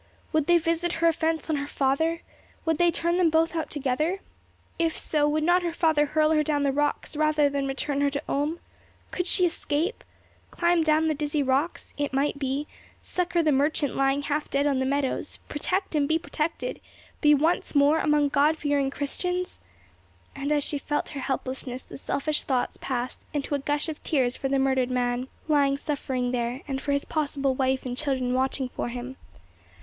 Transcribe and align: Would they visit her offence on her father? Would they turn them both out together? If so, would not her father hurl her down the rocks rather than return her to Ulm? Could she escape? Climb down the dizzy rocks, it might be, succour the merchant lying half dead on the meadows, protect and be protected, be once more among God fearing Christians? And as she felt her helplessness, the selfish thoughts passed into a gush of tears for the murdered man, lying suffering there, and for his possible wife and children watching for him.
Would 0.33 0.47
they 0.47 0.57
visit 0.57 0.93
her 0.93 1.07
offence 1.07 1.47
on 1.47 1.57
her 1.57 1.67
father? 1.67 2.21
Would 2.65 2.79
they 2.79 2.89
turn 2.89 3.17
them 3.19 3.29
both 3.29 3.55
out 3.55 3.69
together? 3.69 4.17
If 4.79 4.97
so, 4.97 5.29
would 5.29 5.43
not 5.43 5.61
her 5.61 5.73
father 5.73 6.07
hurl 6.07 6.31
her 6.31 6.41
down 6.41 6.63
the 6.63 6.71
rocks 6.71 7.15
rather 7.15 7.51
than 7.51 7.67
return 7.67 8.01
her 8.01 8.09
to 8.09 8.23
Ulm? 8.27 8.59
Could 9.11 9.27
she 9.27 9.45
escape? 9.45 10.03
Climb 10.49 10.81
down 10.81 11.07
the 11.07 11.13
dizzy 11.13 11.43
rocks, 11.43 11.93
it 11.99 12.13
might 12.13 12.39
be, 12.39 12.65
succour 12.99 13.43
the 13.43 13.51
merchant 13.51 13.95
lying 13.95 14.23
half 14.23 14.49
dead 14.49 14.65
on 14.65 14.79
the 14.79 14.87
meadows, 14.87 15.37
protect 15.47 15.93
and 15.93 16.07
be 16.07 16.17
protected, 16.17 16.81
be 17.21 17.35
once 17.35 17.75
more 17.75 17.99
among 17.99 18.29
God 18.29 18.57
fearing 18.57 18.89
Christians? 18.89 19.61
And 20.35 20.51
as 20.51 20.63
she 20.63 20.79
felt 20.79 21.09
her 21.09 21.19
helplessness, 21.19 21.83
the 21.83 21.99
selfish 21.99 22.41
thoughts 22.41 22.75
passed 22.81 23.19
into 23.33 23.53
a 23.53 23.59
gush 23.59 23.87
of 23.87 24.01
tears 24.03 24.35
for 24.35 24.49
the 24.49 24.57
murdered 24.57 24.89
man, 24.89 25.27
lying 25.47 25.77
suffering 25.77 26.31
there, 26.31 26.63
and 26.67 26.81
for 26.81 26.91
his 26.91 27.05
possible 27.05 27.53
wife 27.53 27.85
and 27.85 27.95
children 27.95 28.33
watching 28.33 28.67
for 28.69 28.87
him. 28.89 29.15